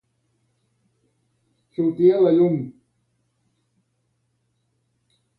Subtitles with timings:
[1.75, 2.57] Sortir a llum.